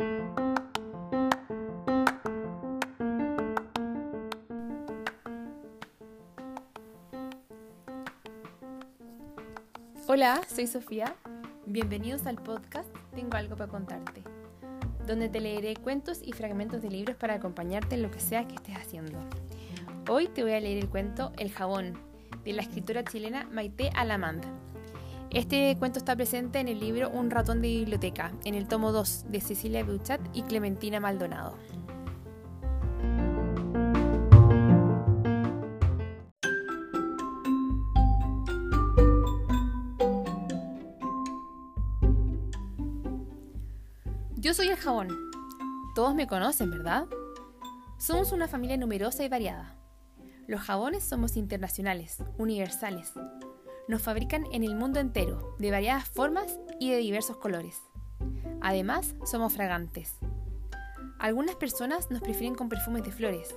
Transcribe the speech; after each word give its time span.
Hola, 0.00 0.14
soy 10.46 10.68
Sofía. 10.68 11.16
Bienvenidos 11.66 12.26
al 12.26 12.36
podcast 12.36 12.88
Tengo 13.12 13.36
algo 13.36 13.56
para 13.56 13.68
contarte, 13.68 14.22
donde 15.04 15.28
te 15.28 15.40
leeré 15.40 15.74
cuentos 15.74 16.20
y 16.22 16.32
fragmentos 16.32 16.80
de 16.80 16.90
libros 16.90 17.16
para 17.16 17.34
acompañarte 17.34 17.96
en 17.96 18.02
lo 18.02 18.12
que 18.12 18.20
sea 18.20 18.46
que 18.46 18.54
estés 18.54 18.76
haciendo. 18.76 19.18
Hoy 20.08 20.28
te 20.28 20.44
voy 20.44 20.52
a 20.52 20.60
leer 20.60 20.78
el 20.78 20.88
cuento 20.88 21.32
El 21.38 21.50
jabón, 21.50 21.98
de 22.44 22.52
la 22.52 22.62
escritora 22.62 23.02
chilena 23.02 23.48
Maite 23.50 23.90
Alamand. 23.96 24.44
Este 25.30 25.76
cuento 25.78 25.98
está 25.98 26.16
presente 26.16 26.58
en 26.58 26.68
el 26.68 26.80
libro 26.80 27.10
Un 27.10 27.30
ratón 27.30 27.60
de 27.60 27.68
biblioteca, 27.68 28.32
en 28.44 28.54
el 28.54 28.66
tomo 28.66 28.92
2 28.92 29.26
de 29.28 29.42
Cecilia 29.42 29.84
Buchat 29.84 30.20
y 30.32 30.42
Clementina 30.42 31.00
Maldonado. 31.00 31.54
Yo 44.36 44.54
soy 44.54 44.68
el 44.68 44.76
jabón. 44.76 45.08
Todos 45.94 46.14
me 46.14 46.26
conocen, 46.26 46.70
¿verdad? 46.70 47.04
Somos 47.98 48.32
una 48.32 48.48
familia 48.48 48.78
numerosa 48.78 49.24
y 49.24 49.28
variada. 49.28 49.76
Los 50.46 50.62
jabones 50.62 51.04
somos 51.04 51.36
internacionales, 51.36 52.22
universales. 52.38 53.12
Nos 53.88 54.02
fabrican 54.02 54.44
en 54.52 54.64
el 54.64 54.76
mundo 54.76 55.00
entero, 55.00 55.56
de 55.58 55.70
variadas 55.70 56.08
formas 56.08 56.58
y 56.78 56.90
de 56.90 56.98
diversos 56.98 57.38
colores. 57.38 57.80
Además, 58.60 59.14
somos 59.24 59.54
fragantes. 59.54 60.18
Algunas 61.18 61.56
personas 61.56 62.10
nos 62.10 62.20
prefieren 62.20 62.54
con 62.54 62.68
perfumes 62.68 63.02
de 63.02 63.12
flores, 63.12 63.54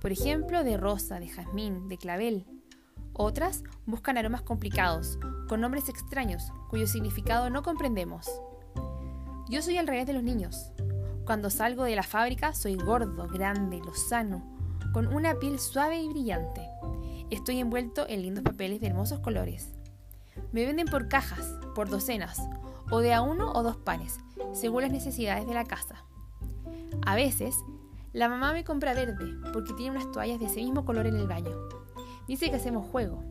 por 0.00 0.12
ejemplo 0.12 0.64
de 0.64 0.76
rosa, 0.76 1.18
de 1.18 1.28
jazmín, 1.28 1.88
de 1.88 1.98
clavel. 1.98 2.46
Otras 3.12 3.64
buscan 3.84 4.16
aromas 4.16 4.42
complicados, 4.42 5.18
con 5.48 5.60
nombres 5.60 5.88
extraños, 5.88 6.52
cuyo 6.70 6.86
significado 6.86 7.50
no 7.50 7.62
comprendemos. 7.62 8.30
Yo 9.50 9.62
soy 9.62 9.76
al 9.78 9.86
revés 9.86 10.06
de 10.06 10.12
los 10.14 10.22
niños. 10.22 10.72
Cuando 11.26 11.50
salgo 11.50 11.84
de 11.84 11.96
la 11.96 12.02
fábrica 12.02 12.54
soy 12.54 12.76
gordo, 12.76 13.28
grande, 13.28 13.80
lozano, 13.84 14.42
con 14.92 15.08
una 15.12 15.34
piel 15.40 15.58
suave 15.58 16.00
y 16.00 16.08
brillante. 16.08 16.62
Estoy 17.30 17.58
envuelto 17.58 18.06
en 18.08 18.22
lindos 18.22 18.44
papeles 18.44 18.80
de 18.80 18.88
hermosos 18.88 19.20
colores. 19.20 19.72
Me 20.52 20.66
venden 20.66 20.86
por 20.86 21.08
cajas, 21.08 21.54
por 21.74 21.88
docenas, 21.88 22.40
o 22.90 23.00
de 23.00 23.12
a 23.12 23.22
uno 23.22 23.52
o 23.52 23.62
dos 23.62 23.76
panes, 23.76 24.20
según 24.52 24.82
las 24.82 24.92
necesidades 24.92 25.46
de 25.46 25.54
la 25.54 25.64
casa. 25.64 26.04
A 27.04 27.14
veces, 27.14 27.56
la 28.12 28.28
mamá 28.28 28.52
me 28.52 28.64
compra 28.64 28.94
verde 28.94 29.34
porque 29.52 29.72
tiene 29.72 29.96
unas 29.96 30.10
toallas 30.12 30.38
de 30.38 30.46
ese 30.46 30.62
mismo 30.62 30.84
color 30.84 31.06
en 31.06 31.16
el 31.16 31.26
baño. 31.26 31.56
Dice 32.28 32.50
que 32.50 32.56
hacemos 32.56 32.86
juego. 32.90 33.24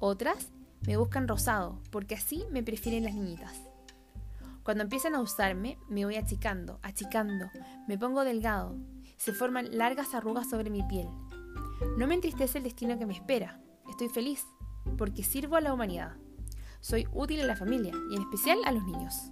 Otras 0.00 0.50
me 0.86 0.96
buscan 0.96 1.26
rosado 1.26 1.80
porque 1.90 2.14
así 2.14 2.44
me 2.52 2.62
prefieren 2.62 3.04
las 3.04 3.14
niñitas. 3.14 3.60
Cuando 4.62 4.84
empiezan 4.84 5.14
a 5.14 5.20
usarme, 5.20 5.78
me 5.88 6.04
voy 6.04 6.16
achicando, 6.16 6.78
achicando, 6.82 7.46
me 7.88 7.98
pongo 7.98 8.22
delgado, 8.22 8.76
se 9.16 9.32
forman 9.32 9.76
largas 9.76 10.14
arrugas 10.14 10.48
sobre 10.48 10.70
mi 10.70 10.82
piel. 10.82 11.08
No 11.96 12.06
me 12.06 12.14
entristece 12.14 12.58
el 12.58 12.64
destino 12.64 12.98
que 12.98 13.06
me 13.06 13.14
espera, 13.14 13.60
estoy 13.88 14.08
feliz, 14.08 14.44
porque 14.98 15.22
sirvo 15.22 15.56
a 15.56 15.62
la 15.62 15.72
humanidad. 15.72 16.16
Soy 16.80 17.08
útil 17.12 17.40
a 17.40 17.46
la 17.46 17.56
familia 17.56 17.94
y 18.10 18.16
en 18.16 18.22
especial 18.22 18.58
a 18.66 18.72
los 18.72 18.84
niños. 18.84 19.30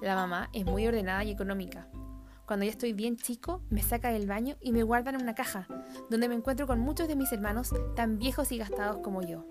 La 0.00 0.14
mamá 0.14 0.48
es 0.52 0.64
muy 0.64 0.86
ordenada 0.86 1.24
y 1.24 1.32
económica. 1.32 1.88
Cuando 2.46 2.64
ya 2.64 2.70
estoy 2.70 2.92
bien 2.92 3.16
chico, 3.16 3.62
me 3.68 3.82
saca 3.82 4.10
del 4.10 4.26
baño 4.26 4.56
y 4.60 4.72
me 4.72 4.84
guarda 4.84 5.10
en 5.10 5.20
una 5.20 5.34
caja, 5.34 5.66
donde 6.08 6.28
me 6.28 6.34
encuentro 6.34 6.66
con 6.66 6.78
muchos 6.78 7.08
de 7.08 7.16
mis 7.16 7.32
hermanos 7.32 7.74
tan 7.96 8.18
viejos 8.18 8.52
y 8.52 8.58
gastados 8.58 8.98
como 8.98 9.22
yo. 9.22 9.44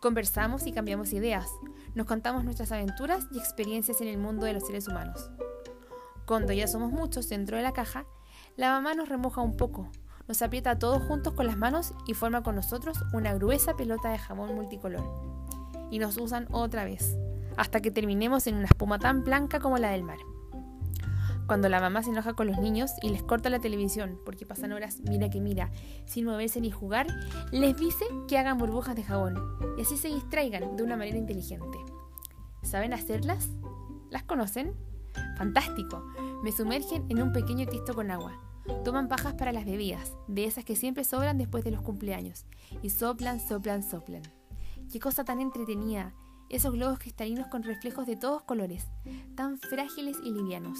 Conversamos 0.00 0.66
y 0.66 0.72
cambiamos 0.72 1.12
ideas, 1.12 1.46
nos 1.94 2.06
contamos 2.06 2.42
nuestras 2.42 2.72
aventuras 2.72 3.26
y 3.32 3.38
experiencias 3.38 4.00
en 4.00 4.08
el 4.08 4.16
mundo 4.16 4.46
de 4.46 4.54
los 4.54 4.66
seres 4.66 4.88
humanos. 4.88 5.30
Cuando 6.24 6.52
ya 6.52 6.66
somos 6.66 6.90
muchos 6.90 7.28
dentro 7.28 7.58
de 7.58 7.62
la 7.62 7.72
caja, 7.72 8.06
la 8.56 8.70
mamá 8.70 8.94
nos 8.94 9.08
remoja 9.08 9.42
un 9.42 9.56
poco, 9.56 9.90
nos 10.30 10.42
aprieta 10.42 10.78
todos 10.78 11.02
juntos 11.02 11.32
con 11.34 11.48
las 11.48 11.56
manos 11.56 11.92
y 12.06 12.14
forma 12.14 12.44
con 12.44 12.54
nosotros 12.54 12.96
una 13.12 13.34
gruesa 13.34 13.76
pelota 13.76 14.10
de 14.10 14.18
jabón 14.18 14.54
multicolor. 14.54 15.02
Y 15.90 15.98
nos 15.98 16.18
usan 16.18 16.46
otra 16.52 16.84
vez, 16.84 17.16
hasta 17.56 17.80
que 17.80 17.90
terminemos 17.90 18.46
en 18.46 18.54
una 18.54 18.66
espuma 18.66 19.00
tan 19.00 19.24
blanca 19.24 19.58
como 19.58 19.76
la 19.78 19.90
del 19.90 20.04
mar. 20.04 20.18
Cuando 21.48 21.68
la 21.68 21.80
mamá 21.80 22.04
se 22.04 22.10
enoja 22.10 22.34
con 22.34 22.46
los 22.46 22.58
niños 22.58 22.92
y 23.02 23.08
les 23.08 23.24
corta 23.24 23.50
la 23.50 23.58
televisión 23.58 24.20
porque 24.24 24.46
pasan 24.46 24.70
horas 24.70 25.00
mira 25.00 25.30
que 25.30 25.40
mira, 25.40 25.72
sin 26.06 26.26
moverse 26.26 26.60
ni 26.60 26.70
jugar, 26.70 27.08
les 27.50 27.76
dice 27.76 28.04
que 28.28 28.38
hagan 28.38 28.56
burbujas 28.56 28.94
de 28.94 29.02
jabón 29.02 29.34
y 29.78 29.82
así 29.82 29.96
se 29.96 30.06
distraigan 30.06 30.76
de 30.76 30.84
una 30.84 30.96
manera 30.96 31.18
inteligente. 31.18 31.78
¿Saben 32.62 32.92
hacerlas? 32.92 33.48
¿Las 34.10 34.22
conocen? 34.22 34.76
Fantástico. 35.36 36.04
Me 36.44 36.52
sumergen 36.52 37.04
en 37.08 37.20
un 37.20 37.32
pequeño 37.32 37.66
tisto 37.66 37.94
con 37.94 38.12
agua. 38.12 38.49
Toman 38.84 39.08
pajas 39.08 39.34
para 39.34 39.52
las 39.52 39.64
bebidas, 39.64 40.12
de 40.28 40.44
esas 40.44 40.64
que 40.64 40.76
siempre 40.76 41.04
sobran 41.04 41.38
después 41.38 41.64
de 41.64 41.70
los 41.70 41.82
cumpleaños, 41.82 42.46
y 42.82 42.90
soplan, 42.90 43.40
soplan, 43.40 43.82
soplan. 43.82 44.22
Qué 44.92 45.00
cosa 45.00 45.24
tan 45.24 45.40
entretenida, 45.40 46.14
esos 46.50 46.72
globos 46.72 46.98
cristalinos 46.98 47.46
con 47.46 47.62
reflejos 47.62 48.06
de 48.06 48.16
todos 48.16 48.42
colores, 48.42 48.88
tan 49.36 49.58
frágiles 49.58 50.16
y 50.24 50.32
livianos, 50.32 50.78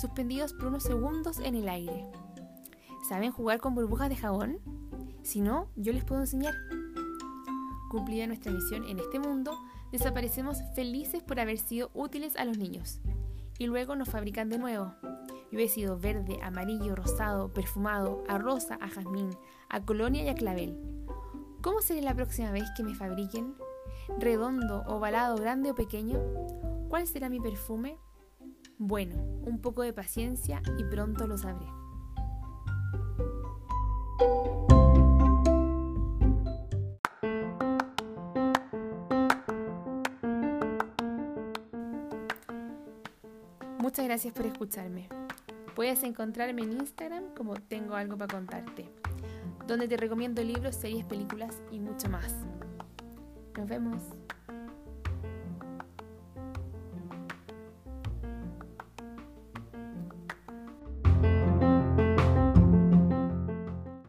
suspendidos 0.00 0.52
por 0.52 0.66
unos 0.66 0.84
segundos 0.84 1.38
en 1.40 1.56
el 1.56 1.68
aire. 1.68 2.06
¿Saben 3.08 3.32
jugar 3.32 3.58
con 3.58 3.74
burbujas 3.74 4.08
de 4.08 4.16
jabón? 4.16 4.58
Si 5.22 5.40
no, 5.40 5.68
yo 5.76 5.92
les 5.92 6.04
puedo 6.04 6.20
enseñar. 6.20 6.54
Cumplida 7.90 8.26
nuestra 8.26 8.52
misión 8.52 8.84
en 8.84 8.98
este 8.98 9.18
mundo, 9.18 9.58
desaparecemos 9.90 10.58
felices 10.74 11.22
por 11.22 11.40
haber 11.40 11.58
sido 11.58 11.90
útiles 11.94 12.36
a 12.36 12.44
los 12.44 12.58
niños. 12.58 13.00
Y 13.58 13.66
luego 13.66 13.96
nos 13.96 14.08
fabrican 14.08 14.48
de 14.48 14.58
nuevo. 14.58 14.94
Yo 15.50 15.60
he 15.60 15.68
sido 15.68 15.98
verde, 15.98 16.38
amarillo, 16.42 16.94
rosado, 16.94 17.52
perfumado, 17.52 18.22
a 18.28 18.38
rosa, 18.38 18.78
a 18.80 18.88
jazmín, 18.88 19.30
a 19.68 19.84
colonia 19.84 20.22
y 20.22 20.28
a 20.28 20.34
clavel. 20.34 20.78
¿Cómo 21.62 21.80
será 21.80 22.02
la 22.02 22.14
próxima 22.14 22.50
vez 22.50 22.64
que 22.76 22.84
me 22.84 22.94
fabriquen? 22.94 23.54
¿Redondo, 24.18 24.84
ovalado, 24.86 25.36
grande 25.36 25.70
o 25.70 25.74
pequeño? 25.74 26.20
¿Cuál 26.88 27.06
será 27.06 27.28
mi 27.28 27.40
perfume? 27.40 27.98
Bueno, 28.78 29.16
un 29.42 29.60
poco 29.60 29.82
de 29.82 29.92
paciencia 29.92 30.62
y 30.78 30.84
pronto 30.84 31.26
lo 31.26 31.36
sabré. 31.36 31.66
Muchas 43.78 44.04
gracias 44.04 44.34
por 44.34 44.46
escucharme. 44.46 45.17
Puedes 45.78 46.02
encontrarme 46.02 46.62
en 46.62 46.72
Instagram 46.72 47.32
como 47.36 47.54
Tengo 47.54 47.94
algo 47.94 48.18
para 48.18 48.34
contarte, 48.34 48.90
donde 49.68 49.86
te 49.86 49.96
recomiendo 49.96 50.42
libros, 50.42 50.74
series, 50.74 51.04
películas 51.04 51.62
y 51.70 51.78
mucho 51.78 52.08
más. 52.10 52.34
Nos 53.56 53.68
vemos. 53.68 54.02